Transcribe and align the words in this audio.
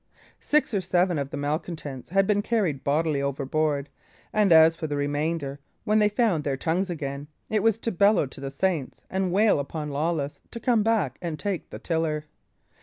Six 0.39 0.73
or 0.73 0.81
seven 0.81 1.19
of 1.19 1.29
the 1.29 1.37
malcontents 1.37 2.09
had 2.09 2.25
been 2.25 2.41
carried 2.41 2.83
bodily 2.83 3.21
overboard; 3.21 3.87
and 4.33 4.51
as 4.51 4.75
for 4.75 4.87
the 4.87 4.97
remainder, 4.97 5.59
when 5.83 5.99
they 5.99 6.09
found 6.09 6.43
their 6.43 6.57
tongues 6.57 6.89
again, 6.89 7.27
it 7.51 7.61
was 7.61 7.77
to 7.77 7.91
bellow 7.91 8.25
to 8.25 8.41
the 8.41 8.49
saints 8.49 9.03
and 9.11 9.31
wail 9.31 9.59
upon 9.59 9.91
Lawless 9.91 10.39
to 10.49 10.59
come 10.59 10.81
back 10.81 11.19
and 11.21 11.37
take 11.37 11.69
the 11.69 11.77
tiller. 11.77 12.25